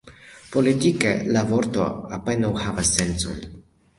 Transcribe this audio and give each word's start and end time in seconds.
Politike, 0.53 1.09
la 1.35 1.43
vorto 1.51 1.85
apenaŭ 2.19 2.51
havas 2.65 2.95
sencon. 2.97 3.39